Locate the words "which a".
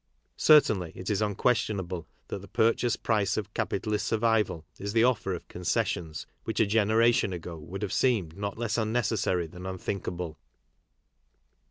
6.43-6.65